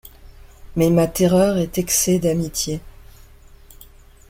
Mais 0.75 0.89
ma 0.89 1.05
terreur 1.05 1.59
est 1.59 1.77
excès 1.77 2.17
d’amitié. 2.17 2.81